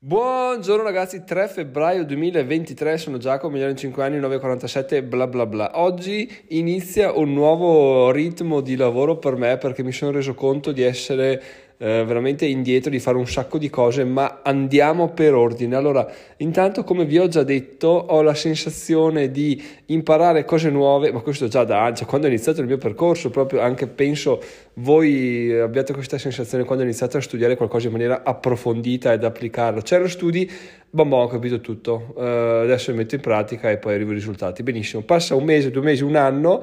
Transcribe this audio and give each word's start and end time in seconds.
Buongiorno 0.00 0.84
ragazzi, 0.84 1.24
3 1.24 1.48
febbraio 1.48 2.04
2023, 2.04 2.98
sono 2.98 3.18
Giacomo, 3.18 3.54
migliore 3.54 3.72
in 3.72 3.76
5 3.76 4.04
anni, 4.04 4.20
947, 4.20 5.02
bla 5.02 5.26
bla 5.26 5.44
bla. 5.44 5.72
Oggi 5.80 6.44
inizia 6.50 7.10
un 7.10 7.32
nuovo 7.32 8.12
ritmo 8.12 8.60
di 8.60 8.76
lavoro 8.76 9.16
per 9.16 9.34
me 9.34 9.58
perché 9.58 9.82
mi 9.82 9.90
sono 9.90 10.12
reso 10.12 10.34
conto 10.34 10.70
di 10.70 10.82
essere 10.82 11.42
eh, 11.78 12.04
veramente 12.04 12.44
indietro, 12.44 12.90
di 12.90 12.98
fare 12.98 13.16
un 13.16 13.26
sacco 13.26 13.56
di 13.56 13.70
cose, 13.70 14.04
ma 14.04 14.40
andiamo 14.42 15.10
per 15.10 15.34
ordine. 15.34 15.76
Allora, 15.76 16.10
intanto 16.38 16.82
come 16.82 17.04
vi 17.04 17.18
ho 17.18 17.28
già 17.28 17.44
detto, 17.44 17.86
ho 17.88 18.20
la 18.22 18.34
sensazione 18.34 19.30
di 19.30 19.62
imparare 19.86 20.44
cose 20.44 20.70
nuove, 20.70 21.12
ma 21.12 21.20
questo 21.20 21.46
già 21.46 21.64
da 21.64 21.92
cioè, 21.94 22.06
quando 22.06 22.26
ho 22.26 22.30
iniziato 22.30 22.60
il 22.60 22.66
mio 22.66 22.78
percorso, 22.78 23.30
proprio 23.30 23.60
anche 23.60 23.86
penso 23.86 24.42
voi 24.74 25.56
abbiate 25.58 25.92
questa 25.92 26.18
sensazione 26.18 26.64
quando 26.64 26.84
iniziate 26.84 27.16
a 27.16 27.20
studiare 27.20 27.56
qualcosa 27.56 27.86
in 27.86 27.92
maniera 27.92 28.22
approfondita 28.24 29.12
ed 29.12 29.24
applicarlo. 29.24 29.80
C'erano 29.80 30.08
studi, 30.08 30.50
bom, 30.90 31.12
ho 31.12 31.26
capito 31.28 31.60
tutto, 31.60 32.12
uh, 32.14 32.20
adesso 32.62 32.90
li 32.90 32.96
metto 32.96 33.14
in 33.14 33.20
pratica 33.20 33.70
e 33.70 33.78
poi 33.78 33.94
arrivo 33.94 34.10
ai 34.10 34.16
risultati. 34.16 34.62
Benissimo, 34.62 35.02
passa 35.02 35.34
un 35.34 35.44
mese, 35.44 35.70
due 35.70 35.82
mesi, 35.82 36.02
un 36.02 36.16
anno 36.16 36.62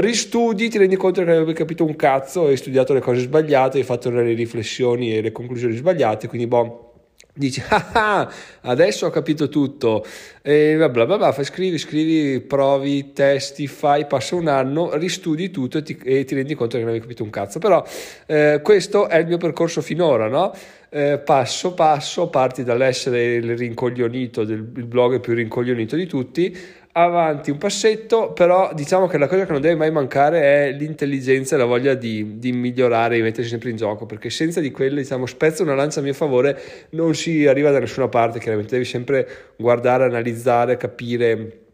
ristudi, 0.00 0.68
ti 0.68 0.78
rendi 0.78 0.96
conto 0.96 1.20
che 1.20 1.26
non 1.26 1.36
avevi 1.36 1.52
capito 1.52 1.84
un 1.84 1.96
cazzo, 1.96 2.46
hai 2.46 2.56
studiato 2.56 2.92
le 2.92 3.00
cose 3.00 3.20
sbagliate, 3.20 3.78
hai 3.78 3.84
fatto 3.84 4.10
le 4.10 4.34
riflessioni 4.34 5.16
e 5.16 5.20
le 5.20 5.32
conclusioni 5.32 5.74
sbagliate, 5.74 6.28
quindi 6.28 6.46
boh, 6.46 6.92
dici, 7.32 7.62
ah, 7.68 7.90
ah 7.92 8.32
adesso 8.62 9.06
ho 9.06 9.10
capito 9.10 9.48
tutto, 9.48 10.04
e 10.42 10.76
bla 10.76 10.88
bla 10.88 11.16
bla, 11.16 11.32
fai, 11.32 11.44
scrivi, 11.44 11.78
scrivi, 11.78 12.40
provi, 12.40 13.12
testi, 13.12 13.66
fai, 13.66 14.06
passa 14.06 14.34
un 14.34 14.48
anno, 14.48 14.94
ristudi 14.96 15.50
tutto 15.50 15.78
e 15.78 15.82
ti, 15.82 15.98
e 16.02 16.24
ti 16.24 16.34
rendi 16.34 16.54
conto 16.54 16.76
che 16.76 16.80
non 16.80 16.88
avevi 16.90 17.02
capito 17.02 17.22
un 17.22 17.30
cazzo, 17.30 17.58
però 17.58 17.84
eh, 18.26 18.60
questo 18.62 19.08
è 19.08 19.18
il 19.18 19.26
mio 19.26 19.38
percorso 19.38 19.80
finora, 19.80 20.28
no? 20.28 20.52
Eh, 20.88 21.18
passo 21.18 21.74
passo, 21.74 22.28
parti 22.28 22.62
dall'essere 22.62 23.34
il 23.34 23.56
rincoglionito 23.56 24.44
del 24.44 24.70
il 24.76 24.86
blog 24.86 25.20
più 25.20 25.34
rincoglionito 25.34 25.96
di 25.96 26.06
tutti 26.06 26.56
avanti 26.98 27.50
un 27.50 27.58
passetto, 27.58 28.32
però 28.32 28.72
diciamo 28.72 29.06
che 29.06 29.18
la 29.18 29.26
cosa 29.26 29.44
che 29.44 29.52
non 29.52 29.60
deve 29.60 29.74
mai 29.74 29.90
mancare 29.90 30.40
è 30.40 30.72
l'intelligenza 30.72 31.54
e 31.54 31.58
la 31.58 31.66
voglia 31.66 31.92
di, 31.92 32.38
di 32.38 32.52
migliorare 32.52 33.18
e 33.18 33.22
mettersi 33.22 33.50
sempre 33.50 33.68
in 33.68 33.76
gioco, 33.76 34.06
perché 34.06 34.30
senza 34.30 34.60
di 34.60 34.70
quello, 34.70 34.96
diciamo, 34.96 35.26
spezzo 35.26 35.62
una 35.62 35.74
lancia 35.74 36.00
a 36.00 36.02
mio 36.02 36.14
favore, 36.14 36.88
non 36.90 37.14
si 37.14 37.46
arriva 37.46 37.70
da 37.70 37.80
nessuna 37.80 38.08
parte, 38.08 38.38
chiaramente. 38.38 38.72
Devi 38.72 38.86
sempre 38.86 39.28
guardare, 39.56 40.04
analizzare, 40.04 40.78
capire 40.78 41.64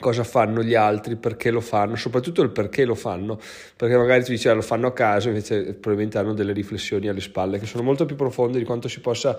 cosa 0.00 0.24
fanno 0.24 0.64
gli 0.64 0.74
altri, 0.74 1.14
perché 1.14 1.52
lo 1.52 1.60
fanno, 1.60 1.94
soprattutto 1.94 2.42
il 2.42 2.50
perché 2.50 2.84
lo 2.84 2.96
fanno, 2.96 3.38
perché 3.76 3.96
magari 3.96 4.24
tu 4.24 4.32
dici 4.32 4.48
ah, 4.48 4.52
lo 4.54 4.62
fanno 4.62 4.88
a 4.88 4.92
caso, 4.92 5.28
invece 5.28 5.74
probabilmente 5.74 6.18
hanno 6.18 6.34
delle 6.34 6.52
riflessioni 6.52 7.06
alle 7.06 7.20
spalle 7.20 7.60
che 7.60 7.66
sono 7.66 7.84
molto 7.84 8.04
più 8.04 8.16
profonde 8.16 8.58
di 8.58 8.64
quanto 8.64 8.88
si 8.88 8.98
possa 8.98 9.38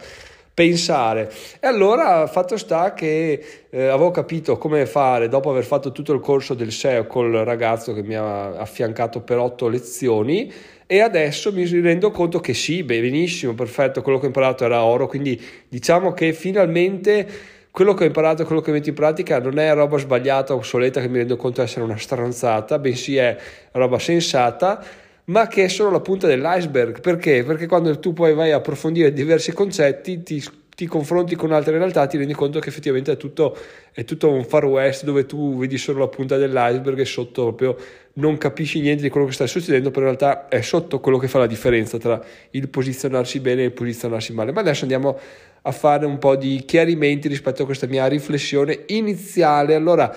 pensare. 0.54 1.32
E 1.60 1.68
allora 1.68 2.28
fatto 2.28 2.58
sta 2.58 2.94
che 2.94 3.44
eh, 3.70 3.88
avevo 3.88 4.12
capito 4.12 4.58
come 4.58 4.86
fare 4.86 5.28
dopo 5.28 5.50
aver 5.50 5.64
fatto 5.64 5.92
tutto 5.92 6.14
il 6.14 6.20
corso 6.20 6.54
del 6.54 6.72
SEO 6.72 7.08
col 7.08 7.32
ragazzo 7.32 7.94
che 7.94 8.04
mi 8.04 8.16
ha 8.16 8.50
affiancato 8.56 9.22
per 9.22 9.38
otto 9.38 9.68
lezioni 9.68 10.52
e 10.86 11.00
adesso 11.00 11.52
mi 11.52 11.66
rendo 11.82 12.12
conto 12.12 12.40
che 12.40 12.54
sì, 12.54 12.84
beh, 12.84 13.02
benissimo, 13.02 13.54
perfetto, 13.54 14.02
quello 14.02 14.20
che 14.20 14.26
ho 14.26 14.28
imparato 14.28 14.64
era 14.64 14.84
oro, 14.84 15.08
quindi 15.08 15.42
diciamo 15.68 16.12
che 16.14 16.34
finalmente 16.34 17.28
quello 17.72 17.96
che 17.96 18.04
ho 18.04 18.06
imparato, 18.06 18.46
quello 18.46 18.62
che 18.62 18.72
metto 18.72 18.90
in 18.90 18.96
pratica 18.96 19.40
non 19.40 19.58
è 19.58 19.74
roba 19.74 19.98
sbagliata, 19.98 20.54
obsoleta 20.54 21.02
che 21.02 21.08
mi 21.08 21.18
rendo 21.18 21.36
conto 21.36 21.64
essere 21.64 21.84
una 21.84 21.98
stranzata, 21.98 22.78
bensì 22.78 23.16
è 23.16 23.36
roba 23.72 23.98
sensata 23.98 24.86
ma 25.26 25.48
che 25.48 25.66
è 25.66 25.68
solo 25.68 25.92
la 25.92 26.02
punta 26.02 26.28
dell'iceberg. 26.28 27.00
Perché? 27.00 27.44
Perché 27.44 27.68
quando 27.68 27.98
tu 28.00 28.14
poi 28.14 28.34
vai 28.34 28.52
a 28.52 28.58
approfondire 28.58 29.14
diversi 29.14 29.54
concetti, 29.54 30.24
ti, 30.24 30.44
ti 30.76 30.86
confronti 30.86 31.36
con 31.36 31.52
altre 31.52 31.78
realtà, 31.78 32.06
ti 32.08 32.18
rendi 32.18 32.34
conto 32.34 32.60
che 32.60 32.70
effettivamente 32.70 33.12
è 33.14 33.18
tutto, 33.18 33.56
è 33.92 34.04
tutto, 34.04 34.30
un 34.30 34.44
far 34.44 34.66
west 34.66 35.04
dove 35.04 35.26
tu 35.26 35.58
vedi 35.58 35.78
solo 35.78 36.00
la 36.00 36.08
punta 36.08 36.38
dell'iceberg 36.38 37.00
e 37.00 37.06
sotto 37.06 37.54
proprio 37.54 37.78
non 38.16 38.38
capisci 38.38 38.80
niente 38.80 39.02
di 39.02 39.10
quello 39.10 39.26
che 39.26 39.34
sta 39.34 39.48
succedendo, 39.48 39.90
però 39.90 40.08
in 40.08 40.18
realtà 40.18 40.48
è 40.48 40.62
sotto 40.62 41.00
quello 41.00 41.18
che 41.18 41.28
fa 41.28 41.40
la 41.40 41.48
differenza 41.48 41.98
tra 41.98 42.22
il 42.52 42.70
posizionarsi 42.70 43.40
bene 43.40 43.62
e 43.62 43.66
il 43.66 43.72
posizionarsi 43.72 44.34
male. 44.34 44.52
Ma 44.52 44.60
adesso 44.60 44.84
andiamo 44.84 45.18
a 45.66 45.72
fare 45.72 46.06
un 46.06 46.18
po' 46.18 46.36
di 46.36 46.64
chiarimenti 46.66 47.28
rispetto 47.28 47.64
a 47.64 47.66
questa 47.66 47.88
mia 47.88 48.06
riflessione 48.08 48.84
iniziale. 48.88 49.74
Allora, 49.74 50.14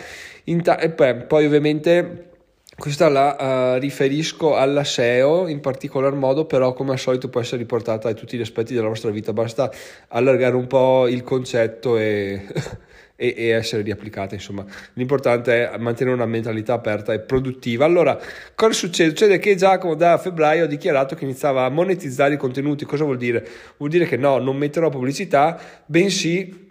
ta- 0.62 0.78
e 0.78 0.90
poi, 0.90 1.14
poi 1.26 1.46
ovviamente 1.46 2.35
questa 2.78 3.08
la 3.08 3.74
uh, 3.74 3.78
riferisco 3.78 4.54
alla 4.54 4.84
SEO 4.84 5.48
in 5.48 5.60
particolar 5.60 6.12
modo, 6.12 6.44
però 6.44 6.74
come 6.74 6.92
al 6.92 6.98
solito 6.98 7.30
può 7.30 7.40
essere 7.40 7.58
riportata 7.58 8.10
a 8.10 8.14
tutti 8.14 8.36
gli 8.36 8.42
aspetti 8.42 8.74
della 8.74 8.88
vostra 8.88 9.10
vita, 9.10 9.32
basta 9.32 9.70
allargare 10.08 10.56
un 10.56 10.66
po' 10.66 11.08
il 11.08 11.22
concetto 11.22 11.96
e, 11.96 12.46
e, 13.16 13.34
e 13.34 13.48
essere 13.48 13.80
riapplicata, 13.80 14.34
insomma. 14.34 14.64
L'importante 14.92 15.70
è 15.70 15.78
mantenere 15.78 16.14
una 16.14 16.26
mentalità 16.26 16.74
aperta 16.74 17.14
e 17.14 17.20
produttiva. 17.20 17.86
Allora, 17.86 18.18
cosa 18.54 18.72
succede? 18.72 19.08
Succede 19.08 19.38
che 19.38 19.54
Giacomo 19.54 19.94
da 19.94 20.18
febbraio 20.18 20.64
ha 20.64 20.68
dichiarato 20.68 21.14
che 21.14 21.24
iniziava 21.24 21.64
a 21.64 21.70
monetizzare 21.70 22.34
i 22.34 22.36
contenuti. 22.38 22.84
Cosa 22.84 23.04
vuol 23.04 23.16
dire? 23.16 23.46
Vuol 23.78 23.88
dire 23.88 24.04
che 24.04 24.18
no, 24.18 24.36
non 24.36 24.56
metterò 24.56 24.90
pubblicità, 24.90 25.58
bensì 25.86 26.65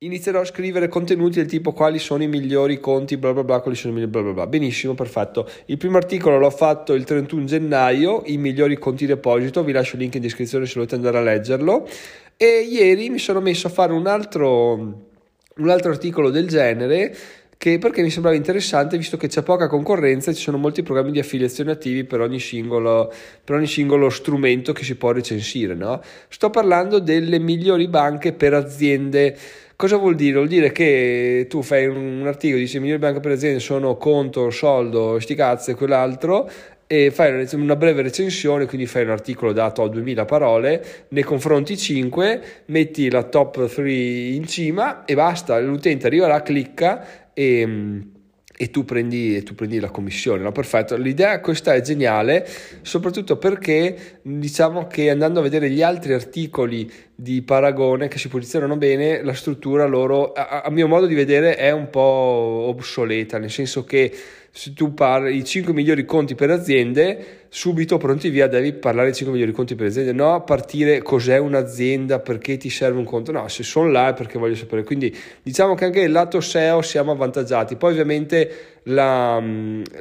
Inizierò 0.00 0.40
a 0.40 0.44
scrivere 0.44 0.88
contenuti 0.88 1.38
del 1.38 1.46
tipo 1.46 1.72
quali 1.72 1.98
sono 1.98 2.22
i 2.22 2.28
migliori 2.28 2.78
conti, 2.80 3.16
bla 3.16 3.32
bla 3.32 3.44
bla, 3.44 3.60
quali 3.60 3.78
sono 3.78 3.92
i 3.92 3.96
migliori 3.96 4.12
bla 4.12 4.20
bla 4.20 4.32
bla. 4.34 4.46
Benissimo, 4.46 4.92
perfetto. 4.92 5.48
Il 5.66 5.78
primo 5.78 5.96
articolo 5.96 6.36
l'ho 6.36 6.50
fatto 6.50 6.92
il 6.92 7.04
31 7.04 7.44
gennaio, 7.46 8.22
i 8.26 8.36
migliori 8.36 8.76
conti 8.76 9.06
deposito, 9.06 9.64
vi 9.64 9.72
lascio 9.72 9.96
il 9.96 10.02
link 10.02 10.16
in 10.16 10.20
descrizione 10.20 10.66
se 10.66 10.74
volete 10.74 10.96
andare 10.96 11.16
a 11.16 11.22
leggerlo. 11.22 11.88
E 12.36 12.66
ieri 12.70 13.08
mi 13.08 13.18
sono 13.18 13.40
messo 13.40 13.68
a 13.68 13.70
fare 13.70 13.94
un 13.94 14.06
altro, 14.06 14.74
un 14.74 15.68
altro 15.70 15.90
articolo 15.92 16.28
del 16.28 16.46
genere 16.46 17.16
che 17.58 17.78
perché 17.78 18.02
mi 18.02 18.10
sembrava 18.10 18.36
interessante 18.36 18.98
visto 18.98 19.16
che 19.16 19.28
c'è 19.28 19.42
poca 19.42 19.66
concorrenza 19.66 20.30
e 20.30 20.34
ci 20.34 20.42
sono 20.42 20.58
molti 20.58 20.82
programmi 20.82 21.10
di 21.10 21.20
affiliazione 21.20 21.70
attivi 21.70 22.04
per 22.04 22.20
ogni 22.20 22.38
singolo, 22.38 23.10
per 23.42 23.56
ogni 23.56 23.66
singolo 23.66 24.10
strumento 24.10 24.74
che 24.74 24.84
si 24.84 24.94
può 24.96 25.12
recensire. 25.12 25.74
No? 25.74 26.02
Sto 26.28 26.50
parlando 26.50 26.98
delle 26.98 27.38
migliori 27.38 27.88
banche 27.88 28.34
per 28.34 28.52
aziende 28.52 29.34
Cosa 29.76 29.98
vuol 29.98 30.14
dire? 30.14 30.36
Vuol 30.36 30.48
dire 30.48 30.72
che 30.72 31.44
tu 31.50 31.60
fai 31.60 31.86
un, 31.86 32.26
articolo, 32.26 32.60
dici 32.60 32.80
migliori 32.80 32.98
banche 32.98 33.20
per 33.20 33.32
aziende 33.32 33.60
sono 33.60 33.98
conto, 33.98 34.48
soldo, 34.48 35.20
sti 35.20 35.34
cazzo 35.34 35.70
e 35.70 35.74
quell'altro 35.74 36.48
e 36.86 37.10
fai 37.10 37.46
una 37.52 37.76
breve 37.76 38.00
recensione, 38.00 38.64
quindi 38.64 38.86
fai 38.86 39.02
un 39.02 39.10
articolo 39.10 39.52
dato 39.52 39.82
a 39.82 39.88
2000 39.90 40.24
parole, 40.24 40.84
ne 41.08 41.22
confronti 41.24 41.76
5, 41.76 42.42
metti 42.66 43.10
la 43.10 43.24
top 43.24 43.68
3 43.68 43.92
in 43.92 44.46
cima 44.46 45.04
e 45.04 45.14
basta, 45.14 45.58
l'utente 45.58 46.06
arriverà, 46.06 46.40
clicca 46.40 47.32
e 47.34 48.14
e 48.58 48.70
tu 48.70 48.84
prendi, 48.86 49.42
tu 49.42 49.54
prendi 49.54 49.78
la 49.78 49.90
commissione, 49.90 50.42
no? 50.42 50.50
Perfetto, 50.50 50.96
l'idea 50.96 51.40
questa 51.40 51.74
è 51.74 51.82
geniale, 51.82 52.48
soprattutto 52.80 53.36
perché 53.36 54.20
diciamo 54.22 54.86
che 54.86 55.10
andando 55.10 55.40
a 55.40 55.42
vedere 55.42 55.68
gli 55.68 55.82
altri 55.82 56.14
articoli 56.14 56.90
di 57.14 57.42
paragone 57.42 58.08
che 58.08 58.18
si 58.18 58.28
posizionano 58.28 58.76
bene, 58.76 59.22
la 59.22 59.34
struttura 59.34 59.84
loro, 59.84 60.32
a, 60.32 60.62
a 60.62 60.70
mio 60.70 60.88
modo 60.88 61.06
di 61.06 61.14
vedere, 61.14 61.56
è 61.56 61.70
un 61.70 61.90
po' 61.90 62.00
obsoleta, 62.00 63.38
nel 63.38 63.50
senso 63.50 63.84
che 63.84 64.10
se 64.50 64.72
tu 64.72 64.94
parli 64.94 65.36
i 65.36 65.44
5 65.44 65.74
migliori 65.74 66.06
conti 66.06 66.34
per 66.34 66.50
aziende, 66.50 67.45
subito 67.56 67.96
pronti 67.96 68.28
via 68.28 68.48
devi 68.48 68.74
parlare 68.74 69.08
di 69.08 69.14
5 69.14 69.32
migliori 69.32 69.52
conti 69.52 69.74
per 69.76 69.86
aziende, 69.86 70.12
no 70.12 70.44
partire 70.44 71.00
cos'è 71.00 71.38
un'azienda, 71.38 72.18
perché 72.18 72.58
ti 72.58 72.68
serve 72.68 72.98
un 72.98 73.06
conto, 73.06 73.32
no, 73.32 73.48
se 73.48 73.62
sono 73.62 73.90
là 73.90 74.10
è 74.10 74.12
perché 74.12 74.38
voglio 74.38 74.54
sapere. 74.54 74.84
Quindi 74.84 75.16
diciamo 75.42 75.74
che 75.74 75.86
anche 75.86 76.02
il 76.02 76.12
lato 76.12 76.42
SEO 76.42 76.82
siamo 76.82 77.12
avvantaggiati. 77.12 77.76
Poi 77.76 77.92
ovviamente 77.92 78.80
la, 78.82 79.42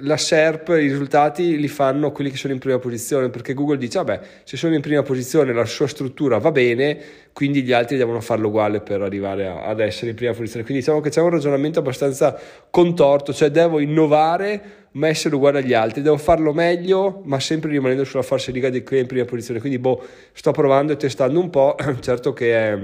la 0.01 0.17
SERP, 0.17 0.67
i 0.67 0.81
risultati 0.81 1.57
li 1.57 1.69
fanno 1.69 2.11
quelli 2.11 2.29
che 2.29 2.35
sono 2.35 2.51
in 2.51 2.59
prima 2.59 2.77
posizione, 2.77 3.29
perché 3.29 3.53
Google 3.53 3.77
dice, 3.77 3.99
vabbè, 3.99 4.19
se 4.43 4.57
sono 4.57 4.75
in 4.75 4.81
prima 4.81 5.03
posizione 5.03 5.53
la 5.53 5.63
sua 5.63 5.87
struttura 5.87 6.39
va 6.39 6.51
bene, 6.51 6.99
quindi 7.31 7.63
gli 7.63 7.71
altri 7.71 7.95
devono 7.95 8.19
farlo 8.19 8.49
uguale 8.49 8.81
per 8.81 9.01
arrivare 9.01 9.47
a, 9.47 9.63
ad 9.63 9.79
essere 9.79 10.09
in 10.09 10.17
prima 10.17 10.33
posizione. 10.33 10.65
Quindi 10.65 10.83
diciamo 10.83 10.99
che 10.99 11.09
c'è 11.09 11.21
un 11.21 11.29
ragionamento 11.29 11.79
abbastanza 11.79 12.37
contorto, 12.69 13.31
cioè 13.31 13.49
devo 13.49 13.79
innovare 13.79 14.83
ma 14.95 15.07
essere 15.07 15.35
uguale 15.35 15.59
agli 15.59 15.73
altri, 15.73 16.01
devo 16.01 16.17
farlo 16.17 16.53
meglio, 16.53 17.21
ma 17.25 17.39
sempre 17.39 17.69
rimanendo 17.69 18.03
sulla 18.03 18.23
falsa 18.23 18.51
riga 18.51 18.69
di 18.69 18.83
qui 18.83 18.99
in 18.99 19.07
prima 19.07 19.25
posizione. 19.25 19.59
Quindi 19.59 19.79
boh, 19.79 20.03
sto 20.33 20.51
provando 20.51 20.93
e 20.93 20.97
testando 20.97 21.39
un 21.39 21.49
po', 21.49 21.75
certo 21.99 22.33
che 22.33 22.53
è 22.53 22.77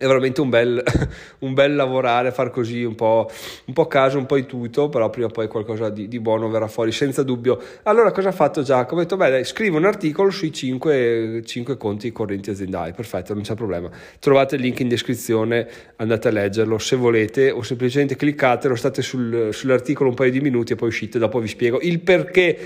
è 0.00 0.06
veramente 0.06 0.40
un 0.40 0.48
bel, 0.48 0.82
un 1.40 1.52
bel 1.52 1.74
lavorare, 1.74 2.30
far 2.30 2.48
così 2.48 2.84
un 2.84 2.94
po', 2.94 3.30
un 3.66 3.74
po' 3.74 3.86
caso, 3.86 4.16
un 4.16 4.24
po' 4.24 4.38
intuito, 4.38 4.88
però 4.88 5.10
prima 5.10 5.26
o 5.26 5.30
poi 5.30 5.46
qualcosa 5.46 5.90
di, 5.90 6.08
di, 6.08 6.18
buono 6.20 6.48
verrà 6.48 6.68
fuori, 6.68 6.90
senza 6.90 7.22
dubbio. 7.22 7.60
Allora 7.82 8.10
cosa 8.10 8.30
ha 8.30 8.32
fatto 8.32 8.62
Giacomo? 8.62 9.00
Ho 9.00 9.02
detto, 9.02 9.18
beh, 9.18 9.28
dai, 9.28 9.44
scrivo 9.44 9.76
un 9.76 9.84
articolo 9.84 10.30
sui 10.30 10.54
5, 10.54 11.42
5, 11.44 11.76
conti 11.76 12.12
correnti 12.12 12.48
aziendali, 12.48 12.92
perfetto, 12.92 13.34
non 13.34 13.42
c'è 13.42 13.54
problema. 13.54 13.90
Trovate 14.18 14.54
il 14.54 14.62
link 14.62 14.80
in 14.80 14.88
descrizione, 14.88 15.68
andate 15.96 16.28
a 16.28 16.30
leggerlo 16.30 16.78
se 16.78 16.96
volete 16.96 17.50
o 17.50 17.60
semplicemente 17.60 18.16
cliccatelo, 18.16 18.74
state 18.76 19.02
sul, 19.02 19.50
sull'articolo 19.52 20.08
un 20.08 20.14
paio 20.14 20.30
di 20.30 20.40
minuti 20.40 20.72
e 20.72 20.76
poi 20.76 20.88
uscite, 20.88 21.18
dopo 21.18 21.40
vi 21.40 21.48
spiego 21.48 21.78
il 21.82 22.00
perché. 22.00 22.58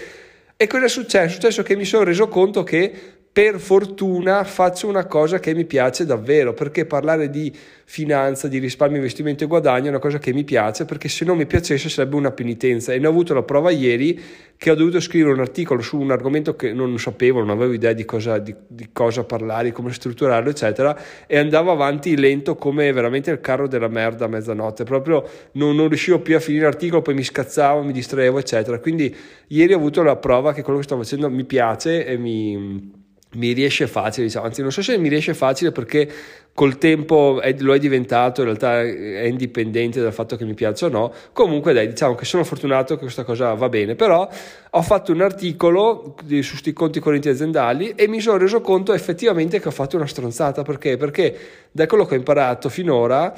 E 0.56 0.68
cosa 0.68 0.84
è 0.84 0.88
successo? 0.88 1.26
È 1.26 1.30
successo 1.30 1.62
che 1.64 1.74
mi 1.74 1.84
sono 1.84 2.04
reso 2.04 2.28
conto 2.28 2.62
che 2.62 2.92
per 3.34 3.58
fortuna 3.58 4.44
faccio 4.44 4.86
una 4.86 5.06
cosa 5.06 5.40
che 5.40 5.54
mi 5.54 5.64
piace 5.64 6.06
davvero, 6.06 6.54
perché 6.54 6.86
parlare 6.86 7.30
di 7.30 7.52
finanza, 7.84 8.46
di 8.46 8.58
risparmio, 8.58 8.98
investimento 8.98 9.42
e 9.42 9.48
guadagno 9.48 9.86
è 9.86 9.88
una 9.88 9.98
cosa 9.98 10.20
che 10.20 10.32
mi 10.32 10.44
piace, 10.44 10.84
perché 10.84 11.08
se 11.08 11.24
non 11.24 11.36
mi 11.36 11.44
piacesse 11.44 11.88
sarebbe 11.88 12.14
una 12.14 12.30
penitenza 12.30 12.92
e 12.92 13.00
ne 13.00 13.08
ho 13.08 13.10
avuto 13.10 13.34
la 13.34 13.42
prova 13.42 13.72
ieri 13.72 14.20
che 14.56 14.70
ho 14.70 14.76
dovuto 14.76 15.00
scrivere 15.00 15.32
un 15.32 15.40
articolo 15.40 15.82
su 15.82 15.98
un 15.98 16.12
argomento 16.12 16.54
che 16.54 16.72
non 16.72 16.96
sapevo, 16.96 17.40
non 17.40 17.50
avevo 17.50 17.72
idea 17.72 17.92
di 17.92 18.04
cosa, 18.04 18.38
di, 18.38 18.54
di 18.68 18.90
cosa 18.92 19.24
parlare, 19.24 19.72
come 19.72 19.92
strutturarlo, 19.92 20.50
eccetera, 20.50 20.96
e 21.26 21.36
andavo 21.36 21.72
avanti 21.72 22.16
lento 22.16 22.54
come 22.54 22.92
veramente 22.92 23.32
il 23.32 23.40
carro 23.40 23.66
della 23.66 23.88
merda 23.88 24.26
a 24.26 24.28
mezzanotte, 24.28 24.84
proprio 24.84 25.28
non, 25.54 25.74
non 25.74 25.88
riuscivo 25.88 26.20
più 26.20 26.36
a 26.36 26.38
finire 26.38 26.66
l'articolo, 26.66 27.02
poi 27.02 27.14
mi 27.14 27.24
scazzavo, 27.24 27.82
mi 27.82 27.92
distraevo, 27.92 28.38
eccetera. 28.38 28.78
Quindi 28.78 29.12
ieri 29.48 29.72
ho 29.72 29.76
avuto 29.76 30.04
la 30.04 30.14
prova 30.14 30.52
che 30.52 30.62
quello 30.62 30.78
che 30.78 30.84
sto 30.84 30.96
facendo 30.96 31.28
mi 31.28 31.44
piace 31.44 32.06
e 32.06 32.16
mi 32.16 33.02
mi 33.34 33.52
riesce 33.52 33.86
facile, 33.86 34.26
diciamo. 34.26 34.46
anzi 34.46 34.62
non 34.62 34.72
so 34.72 34.82
se 34.82 34.98
mi 34.98 35.08
riesce 35.08 35.34
facile 35.34 35.72
perché 35.72 36.10
col 36.54 36.78
tempo 36.78 37.40
è, 37.40 37.54
lo 37.58 37.74
è 37.74 37.78
diventato, 37.78 38.40
in 38.40 38.46
realtà 38.46 38.80
è 38.80 39.24
indipendente 39.24 40.00
dal 40.00 40.12
fatto 40.12 40.36
che 40.36 40.44
mi 40.44 40.54
piaccia 40.54 40.86
o 40.86 40.88
no, 40.88 41.12
comunque 41.32 41.72
dai 41.72 41.88
diciamo 41.88 42.14
che 42.14 42.24
sono 42.24 42.44
fortunato 42.44 42.94
che 42.94 43.02
questa 43.02 43.24
cosa 43.24 43.54
va 43.54 43.68
bene, 43.68 43.96
però 43.96 44.28
ho 44.70 44.82
fatto 44.82 45.12
un 45.12 45.20
articolo 45.20 46.14
di, 46.22 46.42
su 46.42 46.50
questi 46.52 46.72
conti 46.72 47.00
correnti 47.00 47.28
aziendali 47.28 47.94
e 47.96 48.06
mi 48.06 48.20
sono 48.20 48.38
reso 48.38 48.60
conto 48.60 48.92
effettivamente 48.92 49.60
che 49.60 49.68
ho 49.68 49.72
fatto 49.72 49.96
una 49.96 50.06
stronzata, 50.06 50.62
perché? 50.62 50.96
Perché 50.96 51.36
da 51.72 51.86
quello 51.86 52.04
che 52.04 52.14
ho 52.14 52.18
imparato 52.18 52.68
finora 52.68 53.34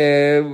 eh, 0.00 0.44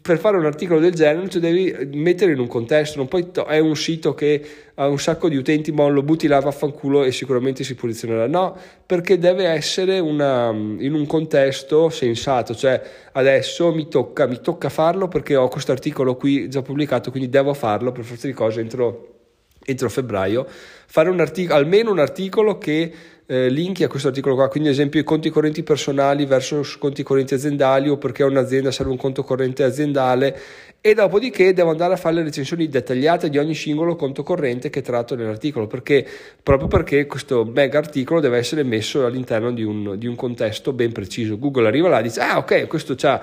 per 0.00 0.18
fare 0.18 0.38
un 0.38 0.46
articolo 0.46 0.80
del 0.80 0.94
genere 0.94 1.28
tu 1.28 1.38
devi 1.38 1.90
mettere 1.92 2.32
in 2.32 2.38
un 2.38 2.46
contesto, 2.46 2.96
non 2.98 3.06
puoi 3.06 3.30
to- 3.30 3.44
è 3.44 3.58
un 3.58 3.76
sito 3.76 4.14
che 4.14 4.42
ha 4.74 4.88
un 4.88 4.98
sacco 4.98 5.28
di 5.28 5.36
utenti, 5.36 5.72
ma 5.72 5.86
lo 5.88 6.02
butti 6.02 6.26
là 6.26 6.40
vaffanculo 6.40 7.04
e 7.04 7.12
sicuramente 7.12 7.64
si 7.64 7.74
posizionerà. 7.74 8.26
No, 8.26 8.56
perché 8.86 9.18
deve 9.18 9.44
essere 9.44 9.98
una, 9.98 10.48
in 10.50 10.94
un 10.94 11.06
contesto 11.06 11.90
sensato, 11.90 12.54
cioè 12.54 12.80
adesso 13.12 13.74
mi 13.74 13.88
tocca, 13.88 14.26
mi 14.26 14.40
tocca 14.40 14.70
farlo 14.70 15.08
perché 15.08 15.36
ho 15.36 15.48
questo 15.48 15.72
articolo 15.72 16.16
qui 16.16 16.48
già 16.48 16.62
pubblicato, 16.62 17.10
quindi 17.10 17.28
devo 17.28 17.52
farlo 17.52 17.92
per 17.92 18.04
forza 18.04 18.26
di 18.26 18.32
cose 18.32 18.60
entro, 18.60 19.18
entro 19.64 19.90
febbraio, 19.90 20.46
fare 20.86 21.10
un 21.10 21.20
articolo, 21.20 21.58
almeno 21.58 21.90
un 21.90 21.98
articolo 21.98 22.56
che 22.56 22.90
eh, 23.30 23.48
linki 23.48 23.84
a 23.84 23.88
questo 23.88 24.08
articolo 24.08 24.34
qua, 24.34 24.48
quindi 24.48 24.70
ad 24.70 24.74
esempio 24.74 24.98
i 24.98 25.04
conti 25.04 25.30
correnti 25.30 25.62
personali 25.62 26.26
versus 26.26 26.76
conti 26.78 27.04
correnti 27.04 27.34
aziendali 27.34 27.88
o 27.88 27.96
perché 27.96 28.24
un'azienda 28.24 28.72
serve 28.72 28.90
un 28.90 28.96
conto 28.96 29.22
corrente 29.22 29.62
aziendale. 29.62 30.36
E 30.80 30.94
dopodiché 30.94 31.52
devo 31.52 31.70
andare 31.70 31.94
a 31.94 31.96
fare 31.96 32.16
le 32.16 32.22
recensioni 32.24 32.68
dettagliate 32.68 33.28
di 33.28 33.38
ogni 33.38 33.54
singolo 33.54 33.94
conto 33.94 34.24
corrente 34.24 34.68
che 34.68 34.82
tratto 34.82 35.14
nell'articolo 35.14 35.68
perché 35.68 36.04
proprio 36.42 36.66
perché 36.66 37.06
questo 37.06 37.44
mega 37.44 37.78
articolo 37.78 38.18
deve 38.18 38.38
essere 38.38 38.64
messo 38.64 39.06
all'interno 39.06 39.52
di 39.52 39.62
un, 39.62 39.96
di 39.96 40.08
un 40.08 40.16
contesto 40.16 40.72
ben 40.72 40.90
preciso. 40.90 41.38
Google 41.38 41.68
arriva 41.68 41.88
là 41.88 42.00
e 42.00 42.02
dice 42.02 42.20
ah 42.20 42.38
ok 42.38 42.66
questo 42.66 42.94
c'ha 42.96 43.22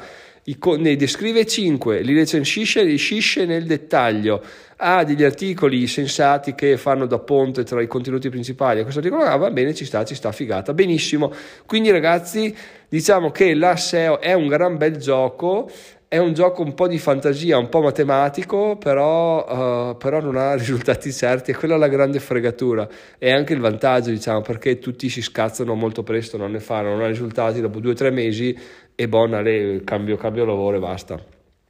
ne 0.78 0.96
descrive 0.96 1.46
5, 1.46 2.02
li 2.02 2.14
recensisce, 2.14 2.84
li 2.84 2.96
scisce 2.96 3.46
nel 3.46 3.66
dettaglio, 3.66 4.42
ha 4.78 5.04
degli 5.04 5.24
articoli 5.24 5.88
sensati 5.88 6.56
che 6.56 6.78
fanno 6.78 7.06
da 7.06 7.20
ponte 7.20 7.64
tra 7.64 7.82
i 7.82 7.88
contenuti 7.88 8.30
principali. 8.30 8.82
Questo 8.82 9.00
articolo 9.00 9.24
ah, 9.24 9.36
va 9.36 9.52
bene, 9.52 9.74
ci 9.74 9.84
sta, 9.84 10.06
ci 10.06 10.16
sta, 10.16 10.32
figata, 10.32 10.74
benissimo. 10.74 11.34
Quindi 11.66 11.92
ragazzi, 11.92 12.56
diciamo 12.88 13.32
che 13.32 13.54
la 13.56 13.76
SEO 13.76 14.22
è 14.22 14.32
un 14.32 14.48
gran 14.48 14.78
bel 14.78 14.98
gioco, 14.98 15.70
è 16.10 16.18
un 16.18 16.34
gioco 16.34 16.62
un 16.62 16.74
po' 16.74 16.88
di 16.88 16.98
fantasia, 16.98 17.58
un 17.58 17.68
po' 17.68 17.82
matematico, 17.82 18.78
però, 18.78 19.90
uh, 19.90 19.98
però, 19.98 20.22
non 20.22 20.38
ha 20.38 20.54
risultati 20.56 21.12
certi 21.12 21.52
e 21.52 21.56
quella 21.56 21.76
è 21.76 21.78
la 21.78 21.90
grande 21.90 22.20
fregatura 22.20 22.88
e 23.18 23.32
anche 23.32 23.54
il 23.54 23.60
vantaggio, 23.60 24.10
diciamo, 24.12 24.42
perché 24.42 24.80
tutti 24.80 25.10
si 25.10 25.22
scazzano 25.22 25.74
molto 25.74 26.04
presto, 26.04 26.38
non 26.38 26.52
ne 26.52 26.60
fanno, 26.60 26.90
non 26.90 27.02
ha 27.02 27.08
risultati 27.08 27.60
dopo 27.60 27.80
due 27.80 27.92
o 27.92 27.96
tre 27.96 28.10
mesi 28.10 28.58
e 28.96 29.08
buona, 29.10 29.42
lei 29.42 29.84
cambio, 29.84 30.16
cambio 30.16 30.46
lavoro 30.46 30.78
e 30.78 30.80
basta. 30.80 31.20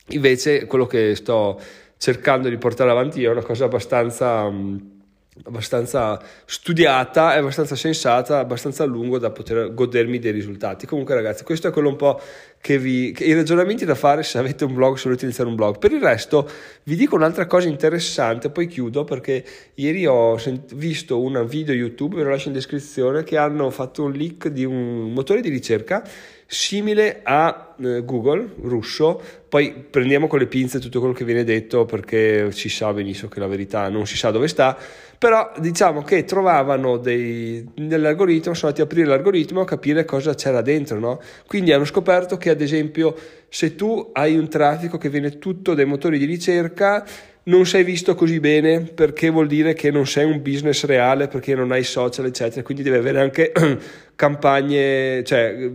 Invece 0.10 0.66
quello 0.68 0.86
che 0.86 1.16
sto 1.16 1.60
cercando 1.98 2.48
di 2.48 2.58
portare 2.58 2.92
avanti 2.92 3.24
è 3.24 3.30
una 3.30 3.44
cosa 3.44 3.66
abbastanza... 3.66 4.44
Um, 4.44 4.96
abbastanza 5.44 6.20
studiata, 6.46 7.36
è 7.36 7.38
abbastanza 7.38 7.76
sensata, 7.76 8.40
abbastanza 8.40 8.86
lungo 8.86 9.20
da 9.20 9.30
poter 9.30 9.74
godermi 9.74 10.20
dei 10.20 10.32
risultati. 10.32 10.86
Comunque 10.86 11.14
ragazzi, 11.14 11.44
questo 11.44 11.68
è 11.68 11.72
quello 11.72 11.90
un 11.90 11.96
po' 11.96 12.20
che 12.60 12.78
vi... 12.78 13.12
Che 13.12 13.24
i 13.24 13.34
ragionamenti 13.34 13.86
da 13.86 13.96
fare 13.96 14.24
se 14.24 14.38
avete 14.38 14.66
un 14.66 14.74
blog, 14.74 14.98
se 14.98 15.04
volete 15.06 15.26
iniziare 15.26 15.50
un 15.50 15.56
blog. 15.56 15.78
Per 15.78 15.92
il 15.92 16.02
resto 16.02 16.50
vi 16.84 16.96
dico 16.96 17.16
un'altra 17.16 17.46
cosa 17.46 17.68
interessante, 17.68 18.50
poi 18.50 18.68
chiudo 18.68 19.04
perché 19.04 19.44
ieri 19.76 20.06
ho 20.06 20.38
sent- 20.38 20.74
visto 20.76 21.20
un 21.20 21.46
video 21.48 21.74
YouTube, 21.74 22.16
ve 22.16 22.24
lo 22.24 22.30
lascio 22.30 22.48
in 22.48 22.54
descrizione, 22.54 23.24
che 23.24 23.38
hanno 23.38 23.70
fatto 23.70 24.04
un 24.04 24.12
leak 24.12 24.48
di 24.48 24.66
un 24.66 25.12
motore 25.14 25.42
di 25.42 25.50
ricerca 25.50 26.04
simile 26.48 27.20
a 27.24 27.76
eh, 27.78 28.04
Google 28.06 28.54
russo, 28.62 29.22
poi 29.50 29.74
prendiamo 29.74 30.28
con 30.28 30.40
le 30.40 30.48
pinze 30.48 30.80
tutto 30.80 31.00
quello 31.00 31.14
che 31.14 31.26
viene 31.26 31.44
detto 31.44 31.86
perché 31.86 32.52
si 32.52 32.70
sa 32.70 32.94
benissimo 32.94 33.30
che 33.30 33.42
la 33.42 33.48
verità 33.48 33.90
non 33.90 34.08
si 34.08 34.16
sa 34.16 34.32
dove 34.32 34.48
sta, 34.48 34.78
però 35.18 35.52
diciamo 35.60 36.04
che 36.04 36.24
trovavano 36.24 36.98
dei, 36.98 37.68
nell'algoritmo, 37.76 38.54
sono 38.54 38.72
andati 38.72 38.82
a 38.82 38.86
aprire 38.86 39.08
l'algoritmo 39.08 39.62
a 39.62 39.66
capire 39.66 40.06
cosa 40.06 40.34
c'era 40.36 40.62
dentro, 40.62 41.00
no? 41.00 41.20
quindi 41.46 41.74
hanno 41.74 41.86
scoperto 41.86 42.38
che 42.38 42.47
ad 42.50 42.62
esempio 42.62 43.16
se 43.50 43.76
tu 43.76 44.10
hai 44.14 44.38
un 44.38 44.50
traffico 44.50 44.98
che 44.98 45.10
viene 45.10 45.38
tutto 45.38 45.74
dai 45.74 45.86
motori 45.86 46.18
di 46.18 46.26
ricerca, 46.26 47.06
non 47.48 47.66
sei 47.66 47.84
visto 47.84 48.14
così 48.14 48.40
bene 48.40 48.82
perché 48.82 49.30
vuol 49.30 49.48
dire 49.48 49.74
che 49.74 49.90
non 49.90 50.06
sei 50.06 50.26
un 50.26 50.42
business 50.42 50.84
reale 50.84 51.28
perché 51.28 51.56
non 51.56 51.72
hai 51.72 51.84
social 51.84 52.26
eccetera. 52.26 52.62
Quindi 52.62 52.84
devi 52.84 52.98
avere 52.98 53.22
anche 53.22 53.52
campagne 54.16 55.24
cioè 55.24 55.72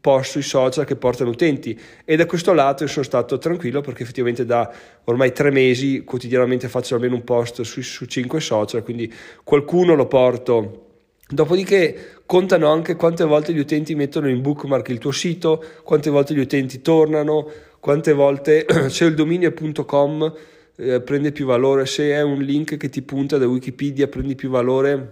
post 0.00 0.32
sui 0.32 0.42
social 0.42 0.84
che 0.84 0.96
portano 0.96 1.30
utenti. 1.30 1.78
E 2.04 2.16
da 2.16 2.26
questo 2.26 2.52
lato 2.52 2.82
io 2.82 2.88
sono 2.88 3.04
stato 3.04 3.38
tranquillo 3.38 3.80
perché 3.80 4.02
effettivamente 4.02 4.44
da 4.44 4.70
ormai 5.04 5.32
tre 5.32 5.50
mesi 5.50 6.02
quotidianamente 6.04 6.68
faccio 6.68 6.96
almeno 6.96 7.14
un 7.14 7.24
post 7.24 7.62
su, 7.62 7.82
su 7.82 8.04
cinque 8.06 8.40
social 8.40 8.82
quindi 8.82 9.12
qualcuno 9.44 9.94
lo 9.94 10.06
porto. 10.06 10.86
Dopodiché 11.28 12.21
contano 12.32 12.72
anche 12.72 12.96
quante 12.96 13.24
volte 13.24 13.52
gli 13.52 13.58
utenti 13.58 13.94
mettono 13.94 14.26
in 14.26 14.40
bookmark 14.40 14.88
il 14.88 14.96
tuo 14.96 15.12
sito, 15.12 15.62
quante 15.82 16.08
volte 16.08 16.32
gli 16.32 16.38
utenti 16.38 16.80
tornano, 16.80 17.46
quante 17.78 18.14
volte 18.14 18.64
se 18.88 19.04
il 19.04 19.14
dominio 19.14 19.50
è 19.50 19.84
.com 19.84 20.34
eh, 20.76 21.02
prende 21.02 21.30
più 21.32 21.44
valore, 21.44 21.84
se 21.84 22.10
è 22.10 22.22
un 22.22 22.40
link 22.40 22.78
che 22.78 22.88
ti 22.88 23.02
punta 23.02 23.36
da 23.36 23.46
Wikipedia 23.46 24.08
prendi 24.08 24.34
più 24.34 24.48
valore, 24.48 25.10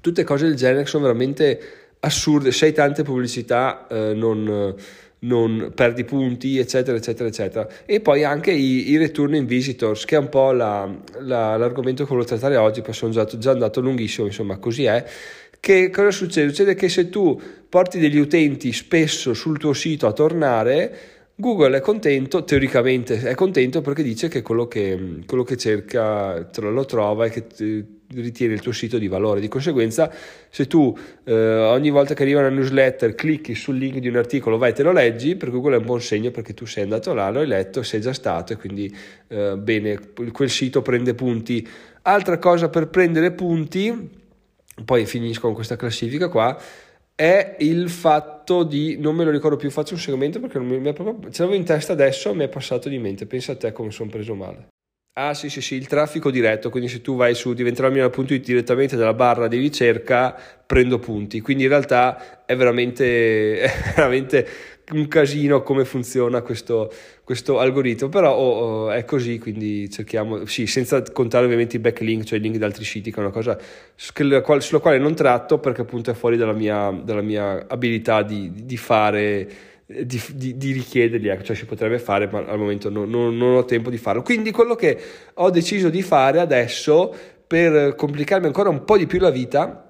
tutte 0.00 0.22
cose 0.22 0.46
del 0.46 0.54
genere 0.54 0.86
sono 0.86 1.02
veramente 1.02 1.60
assurde, 1.98 2.52
se 2.52 2.66
hai 2.66 2.72
tante 2.72 3.02
pubblicità 3.02 3.88
eh, 3.88 4.14
non, 4.14 4.76
non, 5.18 5.72
perdi 5.74 6.04
punti, 6.04 6.58
eccetera, 6.58 6.96
eccetera, 6.96 7.28
eccetera. 7.28 7.68
E 7.84 7.98
poi 7.98 8.22
anche 8.22 8.52
i, 8.52 8.90
i 8.90 8.96
return 8.96 9.34
in 9.34 9.46
visitors, 9.46 10.04
che 10.04 10.14
è 10.14 10.20
un 10.20 10.28
po' 10.28 10.52
la, 10.52 10.88
la, 11.18 11.56
l'argomento 11.56 12.04
che 12.04 12.10
volevo 12.10 12.28
trattare 12.28 12.56
oggi, 12.58 12.80
poi 12.80 12.94
sono 12.94 13.10
già, 13.10 13.24
già 13.24 13.50
andato 13.50 13.80
lunghissimo, 13.80 14.28
insomma, 14.28 14.58
così 14.58 14.84
è. 14.84 15.04
Che 15.64 15.88
cosa 15.88 16.10
succede? 16.10 16.48
Succede 16.48 16.74
che 16.74 16.90
se 16.90 17.08
tu 17.08 17.40
porti 17.70 17.98
degli 17.98 18.18
utenti 18.18 18.70
spesso 18.74 19.32
sul 19.32 19.56
tuo 19.56 19.72
sito 19.72 20.06
a 20.06 20.12
tornare, 20.12 20.98
Google 21.36 21.78
è 21.78 21.80
contento, 21.80 22.44
teoricamente 22.44 23.22
è 23.22 23.34
contento 23.34 23.80
perché 23.80 24.02
dice 24.02 24.28
che 24.28 24.42
quello 24.42 24.68
che, 24.68 25.22
quello 25.24 25.42
che 25.42 25.56
cerca 25.56 26.46
lo 26.58 26.84
trova 26.84 27.24
e 27.24 27.30
che 27.30 27.46
ritiene 28.12 28.52
il 28.52 28.60
tuo 28.60 28.72
sito 28.72 28.98
di 28.98 29.08
valore. 29.08 29.40
Di 29.40 29.48
conseguenza, 29.48 30.12
se 30.50 30.66
tu 30.66 30.94
eh, 31.24 31.32
ogni 31.32 31.88
volta 31.88 32.12
che 32.12 32.24
arriva 32.24 32.40
una 32.40 32.50
newsletter 32.50 33.14
clicchi 33.14 33.54
sul 33.54 33.78
link 33.78 33.96
di 34.00 34.08
un 34.08 34.16
articolo, 34.16 34.58
vai 34.58 34.68
e 34.68 34.74
te 34.74 34.82
lo 34.82 34.92
leggi, 34.92 35.34
per 35.34 35.50
Google 35.50 35.76
è 35.76 35.78
un 35.78 35.86
buon 35.86 36.02
segno 36.02 36.30
perché 36.30 36.52
tu 36.52 36.66
sei 36.66 36.82
andato 36.82 37.14
là, 37.14 37.30
lo 37.30 37.40
hai 37.40 37.46
letto, 37.46 37.82
sei 37.82 38.02
già 38.02 38.12
stato 38.12 38.52
e 38.52 38.56
quindi 38.56 38.94
eh, 39.28 39.56
bene, 39.56 39.98
quel 40.30 40.50
sito 40.50 40.82
prende 40.82 41.14
punti. 41.14 41.66
Altra 42.02 42.36
cosa 42.36 42.68
per 42.68 42.88
prendere 42.88 43.32
punti, 43.32 44.22
poi 44.84 45.06
finisco 45.06 45.42
con 45.42 45.54
questa 45.54 45.76
classifica 45.76 46.28
qua. 46.28 46.58
È 47.14 47.56
il 47.60 47.88
fatto 47.90 48.64
di 48.64 48.96
non 48.98 49.14
me 49.14 49.24
lo 49.24 49.30
ricordo 49.30 49.56
più 49.56 49.70
faccio 49.70 49.94
un 49.94 50.00
segmento 50.00 50.40
perché 50.40 50.58
non 50.58 50.66
mi, 50.66 50.80
mi 50.80 50.88
è 50.88 50.92
proprio 50.92 51.30
ce 51.30 51.42
l'avevo 51.42 51.58
in 51.58 51.64
testa 51.64 51.92
adesso 51.92 52.34
mi 52.34 52.44
è 52.44 52.48
passato 52.48 52.88
di 52.88 52.98
mente. 52.98 53.26
Pensa 53.26 53.52
a 53.52 53.56
te 53.56 53.72
come 53.72 53.90
sono 53.90 54.10
preso 54.10 54.34
male 54.34 54.73
ah 55.14 55.32
sì 55.34 55.48
sì 55.48 55.60
sì 55.60 55.76
il 55.76 55.86
traffico 55.86 56.30
diretto 56.30 56.70
quindi 56.70 56.88
se 56.88 57.00
tu 57.00 57.16
vai 57.16 57.34
su 57.34 57.52
diventeromilano.it 57.52 58.44
direttamente 58.44 58.96
dalla 58.96 59.14
barra 59.14 59.48
di 59.48 59.58
ricerca 59.58 60.36
prendo 60.66 60.98
punti. 60.98 61.40
Quindi 61.40 61.64
in 61.64 61.68
realtà 61.68 62.44
è 62.44 62.56
veramente, 62.56 63.60
è 63.60 63.92
veramente 63.94 64.46
un 64.92 65.08
casino 65.08 65.62
come 65.62 65.84
funziona 65.84 66.42
questo, 66.42 66.92
questo 67.22 67.58
algoritmo, 67.58 68.08
però 68.08 68.34
oh, 68.34 68.58
oh, 68.58 68.90
è 68.90 69.04
così, 69.04 69.38
quindi 69.38 69.88
cerchiamo, 69.90 70.44
sì, 70.46 70.66
senza 70.66 71.02
contare 71.02 71.44
ovviamente 71.44 71.76
i 71.76 71.78
backlink, 71.78 72.24
cioè 72.24 72.38
i 72.38 72.42
link 72.42 72.56
da 72.56 72.66
altri 72.66 72.84
siti, 72.84 73.10
che 73.10 73.16
è 73.16 73.20
una 73.20 73.30
cosa 73.30 73.58
sulla 73.94 74.80
quale 74.80 74.98
non 74.98 75.14
tratto 75.14 75.58
perché 75.58 75.82
appunto 75.82 76.10
è 76.10 76.14
fuori 76.14 76.36
dalla 76.36 76.52
mia, 76.52 76.90
dalla 76.90 77.22
mia 77.22 77.66
abilità 77.66 78.22
di, 78.22 78.50
di 78.52 78.76
fare, 78.76 79.48
di, 79.86 80.20
di, 80.34 80.56
di, 80.56 80.72
richiederli, 80.72 81.28
ecco, 81.28 81.44
cioè 81.44 81.56
si 81.56 81.66
potrebbe 81.66 81.98
fare, 81.98 82.28
ma 82.30 82.44
al 82.46 82.58
momento 82.58 82.88
non, 82.88 83.08
non, 83.08 83.36
non 83.36 83.56
ho 83.56 83.64
tempo 83.64 83.90
di 83.90 83.98
farlo. 83.98 84.22
Quindi 84.22 84.50
quello 84.50 84.74
che 84.74 84.98
ho 85.34 85.50
deciso 85.50 85.90
di 85.90 86.02
fare 86.02 86.40
adesso 86.40 87.14
per 87.46 87.94
complicarmi 87.94 88.46
ancora 88.46 88.70
un 88.70 88.84
po' 88.84 88.96
di 88.96 89.06
più 89.06 89.18
la 89.18 89.30
vita 89.30 89.84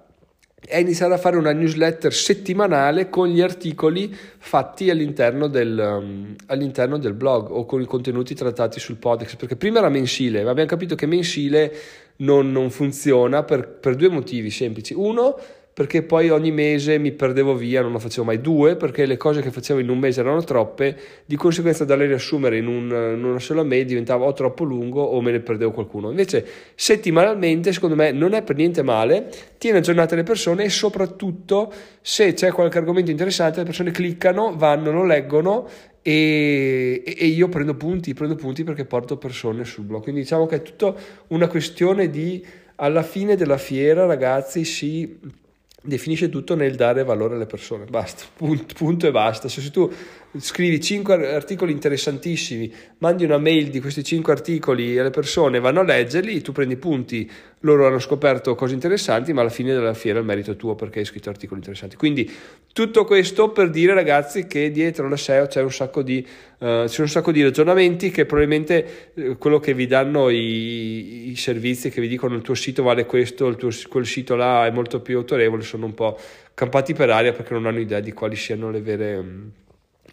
è 0.67 0.79
iniziare 0.79 1.15
a 1.15 1.19
fare 1.19 1.37
una 1.37 1.53
newsletter 1.53 2.13
settimanale 2.13 3.11
con 3.11 3.29
gli 3.29 3.41
articoli 3.41 4.15
fatti 4.39 4.89
all'interno 4.89 5.47
del, 5.47 5.79
um, 5.79 6.35
all'interno 6.47 6.99
del, 6.99 7.13
blog 7.13 7.51
o 7.51 7.67
con 7.67 7.83
i 7.83 7.85
contenuti 7.85 8.35
trattati 8.35 8.81
sul 8.81 8.97
podcast, 8.97 9.37
perché 9.37 9.57
prima 9.57 9.79
era 9.79 9.91
mensile, 9.91 10.43
ma 10.43 10.51
abbiamo 10.51 10.69
capito 10.69 10.95
che 10.95 11.07
mensile 11.07 11.73
non, 12.17 12.51
non 12.51 12.71
funziona 12.71 13.43
per, 13.43 13.69
per 13.69 13.95
due 13.95 14.09
motivi 14.09 14.51
semplici. 14.51 14.95
Uno, 14.95 15.39
perché 15.75 16.05
poi 16.05 16.31
ogni 16.31 16.53
mese 16.53 16.99
mi 16.99 17.11
perdevo 17.11 17.57
via, 17.57 17.83
non 17.83 17.91
lo 17.91 17.99
facevo 17.99 18.25
mai 18.25 18.41
due, 18.41 18.77
perché 18.77 19.07
le 19.07 19.17
cose 19.17 19.43
che 19.43 19.51
facevo 19.51 19.81
in 19.81 19.89
un 19.89 19.99
mese 19.99 20.21
erano 20.21 20.41
troppe, 20.45 20.97
di 21.25 21.35
conseguenza 21.35 21.85
dalle 21.85 22.07
riassumere 22.07 22.59
in, 22.59 22.69
un, 22.69 22.85
in 23.17 23.25
una 23.25 23.41
sola 23.41 23.65
mese 23.65 23.87
diventava 23.87 24.25
o 24.25 24.33
troppo 24.33 24.63
lungo 24.63 25.03
o 25.03 25.21
me 25.21 25.33
ne 25.33 25.41
perdevo 25.41 25.73
qualcuno. 25.73 26.11
Invece 26.11 26.47
settimanalmente 26.77 27.73
secondo 27.73 27.97
me 27.97 28.13
non 28.13 28.35
è 28.35 28.43
per 28.43 28.55
niente 28.55 28.83
male, 28.83 29.29
tiene 29.59 29.79
aggiornate 29.79 30.15
le 30.15 30.23
persone 30.23 30.63
e 30.63 30.69
soprattutto 30.69 31.73
se 32.01 32.35
c'è 32.35 32.53
qualche 32.53 32.79
argomento 32.79 33.11
interessante 33.11 33.59
le 33.59 33.65
persone 33.65 33.91
cliccano, 33.91 34.55
vanno, 34.57 34.93
lo 34.93 35.05
leggono 35.05 35.67
e, 36.03 37.03
e, 37.05 37.27
io 37.27 37.49
prendo 37.49 37.75
punti, 37.75 38.15
prendo 38.15 38.37
punti 38.37 38.63
perché 38.63 38.85
porto 38.85 39.17
persone 39.17 39.65
sul 39.65 39.83
blog. 39.83 40.05
Quindi 40.05 40.21
diciamo 40.21 40.47
che 40.47 40.57
è 40.57 40.63
tutta 40.63 40.95
una 41.29 41.49
questione 41.49 42.11
di 42.11 42.47
alla 42.77 43.03
fine 43.03 43.35
della 43.35 43.59
fiera, 43.59 44.07
ragazzi, 44.07 44.65
si 44.65 45.43
definisce 45.85 46.31
tutto 46.31 46.55
nel 46.55 46.75
dare 46.77 47.05
valore 47.05 47.35
alle 47.35 47.47
persone, 47.47 47.85
basta, 47.85 48.25
punto, 48.35 48.75
punto 48.75 49.07
e 49.07 49.11
basta. 49.11 49.49
Se 49.49 49.71
tu 49.71 49.91
scrivi 50.39 50.81
5 50.81 51.35
articoli 51.35 51.73
interessantissimi, 51.73 52.73
mandi 52.99 53.25
una 53.25 53.39
mail 53.39 53.69
di 53.69 53.81
questi 53.81 54.03
5 54.03 54.33
articoli 54.33 54.99
alle 54.99 55.11
persone, 55.11 55.61
vanno 55.61 55.81
a 55.81 55.85
leggerli, 55.85 56.41
tu 56.41 56.53
prendi 56.53 56.77
punti, 56.77 57.31
loro 57.61 57.87
hanno 57.87 57.99
scoperto 57.99 58.55
cose 58.55 58.75
interessanti, 58.75 59.33
ma 59.33 59.43
alla 59.43 59.51
fine 59.51 59.75
della 59.75 59.95
fiera 59.95 60.19
il 60.19 60.25
merito 60.25 60.53
è 60.53 60.57
tuo 60.57 60.75
perché 60.75 61.01
hai 61.01 61.05
scritto 61.05 61.29
articoli 61.29 61.61
interessanti. 61.61 61.97
Quindi 61.97 62.31
tutto 62.73 63.05
questo 63.05 63.51
per 63.51 63.69
dire 63.69 63.93
ragazzi 63.93 64.47
che 64.47 64.71
dietro 64.71 65.09
la 65.09 65.17
SEO 65.17 65.47
c'è 65.47 65.61
un 65.61 65.73
sacco 65.73 66.03
di, 66.03 66.27
uh, 66.59 66.85
c'è 66.87 67.01
un 67.01 67.09
sacco 67.09 67.33
di 67.33 67.43
ragionamenti 67.43 68.11
che 68.11 68.27
probabilmente 68.27 69.11
uh, 69.15 69.39
quello 69.39 69.59
che 69.61 69.75
vi 69.75 69.87
danno 69.87 70.29
i, 70.29 71.31
i, 71.31 71.37
servizi 71.37 71.91
che 71.91 72.01
vi 72.01 72.09
dicono 72.09 72.35
il 72.35 72.43
tuo 72.43 72.55
sito 72.55 72.83
vale 72.83 73.07
questo, 73.07 73.47
il 73.47 73.57
tuo, 73.57 73.71
quel 73.89 74.07
sito 74.07 74.37
là 74.37 74.67
è 74.67 74.71
molto 74.71 75.01
più 75.01 75.17
autorevole, 75.17 75.63
sono 75.63 75.87
un 75.87 75.95
po' 75.95 76.19
campati 76.55 76.95
per 76.95 77.11
aria 77.11 77.33
perché 77.33 77.53
non 77.53 77.67
hanno 77.67 77.81
idea 77.81 78.01
di 78.01 78.13
quali 78.13 78.37
siano 78.37 78.71
le 78.71 78.81
vere... 78.81 79.15
Um, 79.17 79.53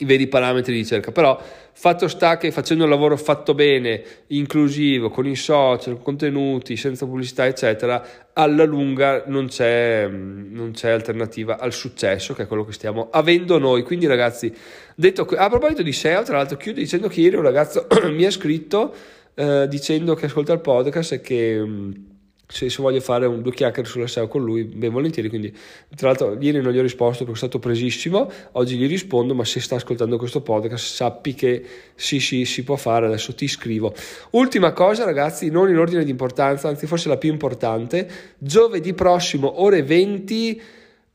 i 0.01 0.05
veri 0.05 0.27
parametri 0.27 0.73
di 0.73 0.79
ricerca, 0.79 1.11
però 1.11 1.39
fatto 1.73 2.07
sta 2.07 2.37
che 2.37 2.51
facendo 2.51 2.83
un 2.83 2.89
lavoro 2.89 3.15
fatto 3.17 3.53
bene, 3.53 4.03
inclusivo, 4.27 5.09
con 5.09 5.25
i 5.27 5.35
social, 5.35 6.01
contenuti, 6.01 6.75
senza 6.75 7.05
pubblicità, 7.05 7.45
eccetera, 7.45 8.29
alla 8.33 8.65
lunga 8.65 9.23
non 9.27 9.47
c'è, 9.47 10.07
non 10.09 10.71
c'è 10.73 10.89
alternativa 10.89 11.59
al 11.59 11.73
successo, 11.73 12.33
che 12.33 12.43
è 12.43 12.47
quello 12.47 12.65
che 12.65 12.73
stiamo 12.73 13.09
avendo 13.11 13.57
noi. 13.57 13.83
Quindi 13.83 14.07
ragazzi, 14.07 14.53
detto 14.95 15.25
a 15.35 15.49
proposito 15.49 15.83
di 15.83 15.93
SEO, 15.93 16.23
tra 16.23 16.37
l'altro 16.37 16.57
chiudo 16.57 16.79
dicendo 16.79 17.07
che 17.07 17.21
ieri 17.21 17.35
un 17.35 17.43
ragazzo 17.43 17.87
mi 18.11 18.25
ha 18.25 18.31
scritto 18.31 18.93
eh, 19.35 19.67
dicendo 19.67 20.15
che 20.15 20.25
ascolta 20.25 20.53
il 20.53 20.61
podcast 20.61 21.13
e 21.13 21.21
che 21.21 21.63
se, 22.51 22.69
se, 22.69 22.81
voglio 22.81 22.99
fare 22.99 23.25
un, 23.25 23.41
due 23.41 23.53
chiacchiere 23.53 23.87
sulla 23.87 24.07
SEO 24.07 24.27
con 24.27 24.43
lui, 24.43 24.65
ben 24.65 24.91
volentieri. 24.91 25.29
Quindi, 25.29 25.55
tra 25.95 26.07
l'altro, 26.07 26.37
ieri 26.37 26.61
non 26.61 26.73
gli 26.73 26.77
ho 26.77 26.81
risposto 26.81 27.23
perché 27.23 27.33
è 27.33 27.37
stato 27.37 27.59
presissimo. 27.59 28.29
Oggi 28.53 28.75
gli 28.75 28.87
rispondo, 28.87 29.33
ma 29.33 29.45
se 29.45 29.61
sta 29.61 29.75
ascoltando 29.75 30.17
questo 30.17 30.41
podcast, 30.41 30.93
sappi 30.93 31.33
che 31.33 31.65
sì, 31.95 32.19
sì, 32.19 32.43
si 32.43 32.63
può 32.63 32.75
fare. 32.75 33.05
Adesso 33.05 33.33
ti 33.33 33.47
scrivo. 33.47 33.93
Ultima 34.31 34.73
cosa, 34.73 35.05
ragazzi, 35.05 35.49
non 35.49 35.69
in 35.69 35.77
ordine 35.77 36.03
di 36.03 36.11
importanza, 36.11 36.67
anzi, 36.67 36.87
forse 36.87 37.07
la 37.07 37.17
più 37.17 37.31
importante. 37.31 38.09
Giovedì 38.37 38.93
prossimo, 38.93 39.61
ore 39.61 39.81
20 39.81 40.61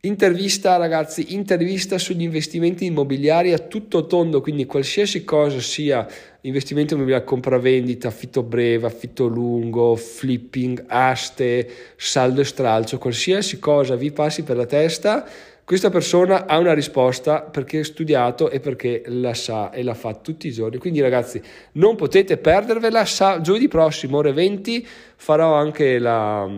Intervista 0.06 0.76
ragazzi, 0.76 1.34
intervista 1.34 1.98
sugli 1.98 2.22
investimenti 2.22 2.84
immobiliari 2.84 3.52
a 3.52 3.58
tutto 3.58 4.06
tondo, 4.06 4.40
quindi 4.40 4.64
qualsiasi 4.64 5.25
cosa 5.25 5.58
sia 5.58 6.06
investimento 6.42 6.94
immobiliare, 6.94 7.25
compravendita, 7.25 8.06
affitto 8.06 8.44
breve, 8.44 8.86
affitto 8.86 9.26
lungo, 9.26 9.96
flipping, 9.96 10.84
aste, 10.86 11.68
saldo 11.96 12.40
e 12.40 12.44
stralcio, 12.44 12.98
qualsiasi 12.98 13.58
cosa 13.58 13.96
vi 13.96 14.12
passi 14.12 14.44
per 14.44 14.56
la 14.56 14.66
testa, 14.66 15.28
questa 15.64 15.90
persona 15.90 16.46
ha 16.46 16.56
una 16.58 16.72
risposta 16.72 17.40
perché 17.40 17.80
ha 17.80 17.84
studiato 17.84 18.48
e 18.48 18.60
perché 18.60 19.02
la 19.06 19.34
sa 19.34 19.72
e 19.72 19.82
la 19.82 19.94
fa 19.94 20.14
tutti 20.14 20.46
i 20.46 20.52
giorni. 20.52 20.78
Quindi 20.78 21.00
ragazzi, 21.00 21.42
non 21.72 21.96
potete 21.96 22.36
perdervela, 22.36 23.04
sa, 23.04 23.40
giovedì 23.40 23.66
prossimo 23.66 24.18
ore 24.18 24.32
20 24.32 24.86
farò 25.16 25.54
anche 25.54 25.98
la 25.98 26.48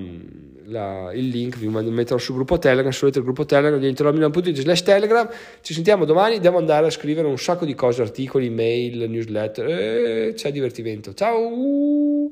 la, 0.68 1.10
il 1.12 1.28
link, 1.28 1.56
vi 1.56 1.68
metterò 1.68 2.18
sul 2.18 2.34
gruppo 2.34 2.58
Telegram, 2.58 2.90
se 2.90 2.98
volete 3.00 3.18
il 3.18 3.24
gruppo 3.24 3.44
Telegram, 3.44 3.78
diventerò.it 3.78 4.60
slash 4.60 4.82
Telegram, 4.82 5.28
ci 5.62 5.74
sentiamo 5.74 6.04
domani, 6.04 6.38
devo 6.38 6.58
andare 6.58 6.86
a 6.86 6.90
scrivere 6.90 7.26
un 7.26 7.38
sacco 7.38 7.64
di 7.64 7.74
cose, 7.74 8.02
articoli, 8.02 8.50
mail, 8.50 9.08
newsletter, 9.08 9.66
e 9.68 10.32
c'è 10.34 10.52
divertimento. 10.52 11.14
Ciao! 11.14 12.30